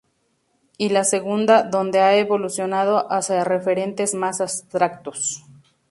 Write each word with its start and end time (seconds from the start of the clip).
Y 0.79 0.89
la 0.89 1.03
segunda, 1.03 1.61
donde 1.61 1.99
ha 1.99 2.17
evolucionado 2.17 3.05
hacia 3.13 3.43
referentes 3.43 4.15
más 4.15 4.41
abstractos. 4.41 5.45